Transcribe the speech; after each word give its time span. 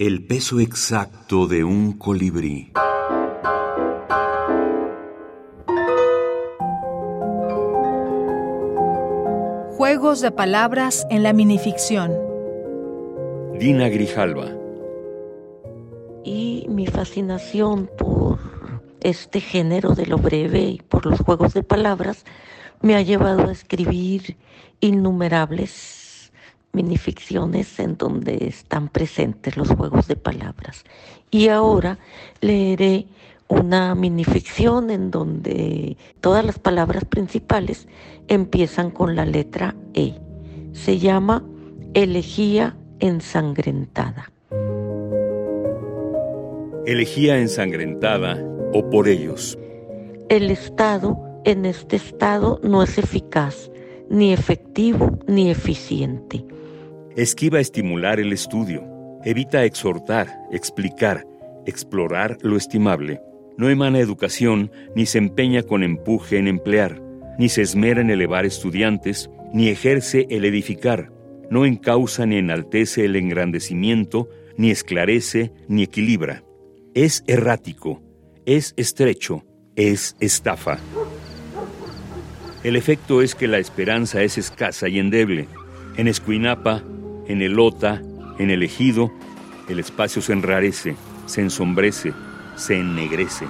El 0.00 0.24
peso 0.26 0.60
exacto 0.60 1.46
de 1.46 1.62
un 1.62 1.92
colibrí. 1.92 2.72
Juegos 9.76 10.22
de 10.22 10.30
palabras 10.30 11.06
en 11.10 11.22
la 11.22 11.34
minificción. 11.34 12.16
Dina 13.58 13.90
Grijalva. 13.90 14.46
Y 16.24 16.64
mi 16.70 16.86
fascinación 16.86 17.90
por 17.98 18.38
este 19.02 19.42
género 19.42 19.94
de 19.94 20.06
lo 20.06 20.16
breve 20.16 20.60
y 20.60 20.78
por 20.78 21.04
los 21.04 21.20
juegos 21.20 21.52
de 21.52 21.62
palabras 21.62 22.24
me 22.80 22.96
ha 22.96 23.02
llevado 23.02 23.50
a 23.50 23.52
escribir 23.52 24.38
innumerables 24.80 25.99
minificciones 26.72 27.78
en 27.78 27.96
donde 27.96 28.46
están 28.46 28.88
presentes 28.88 29.56
los 29.56 29.68
juegos 29.68 30.06
de 30.06 30.16
palabras. 30.16 30.84
Y 31.30 31.48
ahora 31.48 31.98
leeré 32.40 33.06
una 33.48 33.94
minificción 33.94 34.90
en 34.90 35.10
donde 35.10 35.96
todas 36.20 36.44
las 36.44 36.58
palabras 36.58 37.04
principales 37.04 37.88
empiezan 38.28 38.90
con 38.90 39.16
la 39.16 39.24
letra 39.24 39.74
E. 39.94 40.14
Se 40.72 40.98
llama 40.98 41.44
Elegía 41.94 42.76
ensangrentada. 43.00 44.30
Elegía 46.86 47.38
ensangrentada 47.38 48.38
o 48.72 48.88
por 48.88 49.08
ellos. 49.08 49.58
El 50.28 50.50
Estado 50.50 51.18
en 51.44 51.64
este 51.64 51.96
estado 51.96 52.60
no 52.62 52.82
es 52.82 52.98
eficaz, 52.98 53.70
ni 54.08 54.32
efectivo, 54.32 55.18
ni 55.26 55.50
eficiente. 55.50 56.44
Esquiva 57.16 57.58
estimular 57.58 58.20
el 58.20 58.32
estudio, 58.32 58.84
evita 59.24 59.64
exhortar, 59.64 60.28
explicar, 60.52 61.26
explorar 61.66 62.38
lo 62.42 62.56
estimable. 62.56 63.20
No 63.58 63.68
emana 63.68 63.98
educación, 63.98 64.70
ni 64.94 65.06
se 65.06 65.18
empeña 65.18 65.64
con 65.64 65.82
empuje 65.82 66.38
en 66.38 66.46
emplear, 66.46 67.02
ni 67.36 67.48
se 67.48 67.62
esmera 67.62 68.00
en 68.00 68.10
elevar 68.10 68.46
estudiantes, 68.46 69.28
ni 69.52 69.68
ejerce 69.68 70.28
el 70.30 70.44
edificar. 70.44 71.12
No 71.50 71.66
encausa 71.66 72.26
ni 72.26 72.36
enaltece 72.36 73.06
el 73.06 73.16
engrandecimiento, 73.16 74.28
ni 74.56 74.70
esclarece, 74.70 75.52
ni 75.66 75.82
equilibra. 75.82 76.44
Es 76.94 77.24
errático, 77.26 78.02
es 78.46 78.72
estrecho, 78.76 79.44
es 79.74 80.16
estafa. 80.20 80.78
El 82.62 82.76
efecto 82.76 83.20
es 83.20 83.34
que 83.34 83.48
la 83.48 83.58
esperanza 83.58 84.22
es 84.22 84.38
escasa 84.38 84.88
y 84.88 85.00
endeble. 85.00 85.48
En 85.96 86.06
Escuinapa, 86.06 86.84
en 87.30 87.42
el 87.42 87.60
Ota, 87.60 88.02
en 88.38 88.50
el 88.50 88.64
Ejido, 88.64 89.12
el 89.68 89.78
espacio 89.78 90.20
se 90.20 90.32
enrarece, 90.32 90.96
se 91.26 91.40
ensombrece, 91.40 92.12
se 92.56 92.80
ennegrece. 92.80 93.46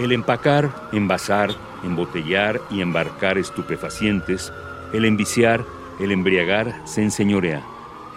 El 0.00 0.10
empacar, 0.10 0.68
envasar, 0.92 1.50
embotellar 1.84 2.60
y 2.72 2.80
embarcar 2.80 3.38
estupefacientes, 3.38 4.52
el 4.92 5.04
enviciar, 5.04 5.64
el 6.00 6.10
embriagar, 6.10 6.82
se 6.84 7.04
enseñorea. 7.04 7.62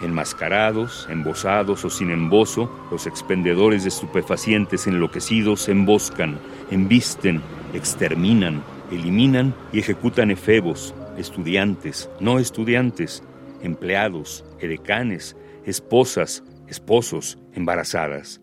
Enmascarados, 0.00 1.06
embosados 1.08 1.84
o 1.84 1.90
sin 1.90 2.10
embozo, 2.10 2.68
los 2.90 3.06
expendedores 3.06 3.84
de 3.84 3.90
estupefacientes 3.90 4.88
enloquecidos 4.88 5.68
emboscan, 5.68 6.40
embisten, 6.72 7.40
exterminan, 7.72 8.64
eliminan 8.90 9.54
y 9.72 9.78
ejecutan 9.78 10.32
efebos, 10.32 10.92
estudiantes, 11.16 12.10
no 12.20 12.38
estudiantes, 12.38 13.22
empleados, 13.62 14.44
edecanes, 14.60 15.36
esposas, 15.64 16.42
esposos, 16.68 17.38
embarazadas. 17.54 18.40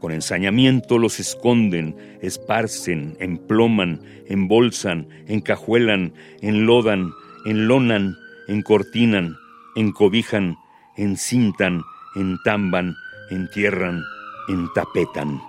Con 0.00 0.12
ensañamiento 0.12 0.98
los 0.98 1.20
esconden, 1.20 2.18
esparcen, 2.22 3.16
emploman, 3.20 4.02
embolsan, 4.26 5.08
encajuelan, 5.28 6.12
enlodan, 6.40 7.12
enlonan, 7.44 8.16
encortinan, 8.48 9.36
encobijan, 9.76 10.56
encintan, 10.96 11.82
entamban, 12.16 12.96
entierran, 13.30 14.02
entapetan. 14.48 15.40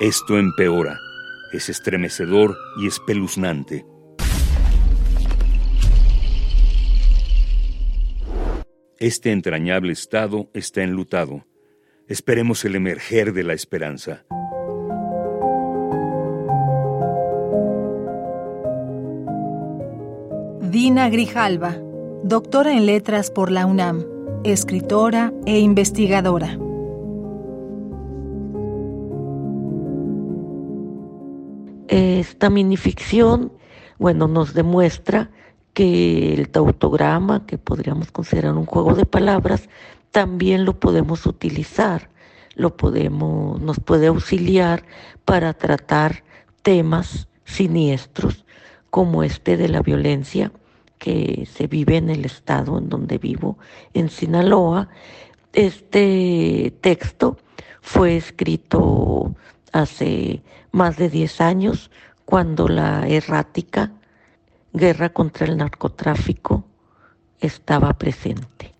Esto 0.00 0.38
empeora, 0.38 0.98
es 1.52 1.68
estremecedor 1.68 2.56
y 2.78 2.86
espeluznante. 2.86 3.84
Este 9.00 9.32
entrañable 9.32 9.94
estado 9.94 10.50
está 10.52 10.82
enlutado. 10.82 11.46
Esperemos 12.06 12.66
el 12.66 12.76
emerger 12.76 13.32
de 13.32 13.44
la 13.44 13.54
esperanza. 13.54 14.26
Dina 20.60 21.08
Grijalva, 21.08 21.78
doctora 22.24 22.74
en 22.74 22.84
letras 22.84 23.30
por 23.30 23.50
la 23.50 23.64
UNAM 23.64 24.04
escritora 24.44 25.32
e 25.46 25.58
investigadora. 25.60 26.58
Esta 31.88 32.50
minificción, 32.50 33.50
bueno, 33.98 34.28
nos 34.28 34.52
demuestra 34.52 35.30
que 35.80 36.34
el 36.34 36.50
tautograma, 36.50 37.46
que 37.46 37.56
podríamos 37.56 38.12
considerar 38.12 38.52
un 38.52 38.66
juego 38.66 38.92
de 38.94 39.06
palabras, 39.06 39.70
también 40.10 40.66
lo 40.66 40.78
podemos 40.78 41.24
utilizar, 41.24 42.10
lo 42.54 42.76
podemos, 42.76 43.58
nos 43.62 43.80
puede 43.80 44.08
auxiliar 44.08 44.84
para 45.24 45.54
tratar 45.54 46.22
temas 46.60 47.28
siniestros 47.46 48.44
como 48.90 49.22
este 49.22 49.56
de 49.56 49.70
la 49.70 49.80
violencia 49.80 50.52
que 50.98 51.48
se 51.50 51.66
vive 51.66 51.96
en 51.96 52.10
el 52.10 52.26
estado 52.26 52.76
en 52.76 52.90
donde 52.90 53.16
vivo, 53.16 53.56
en 53.94 54.10
Sinaloa. 54.10 54.90
Este 55.54 56.74
texto 56.82 57.38
fue 57.80 58.18
escrito 58.18 59.34
hace 59.72 60.42
más 60.72 60.98
de 60.98 61.08
10 61.08 61.40
años, 61.40 61.90
cuando 62.26 62.68
la 62.68 63.08
errática 63.08 63.92
guerra 64.72 65.08
contra 65.10 65.46
el 65.46 65.56
narcotráfico 65.56 66.64
estaba 67.40 67.92
presente. 67.94 68.74